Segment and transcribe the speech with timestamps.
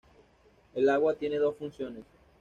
[0.73, 2.03] El agua tiene dos funciones.